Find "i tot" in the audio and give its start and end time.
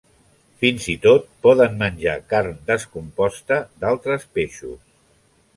0.93-1.27